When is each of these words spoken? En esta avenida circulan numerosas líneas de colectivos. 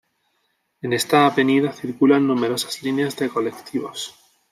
En 0.81 0.93
esta 0.93 1.27
avenida 1.27 1.71
circulan 1.73 2.25
numerosas 2.25 2.81
líneas 2.81 3.15
de 3.17 3.29
colectivos. 3.29 4.15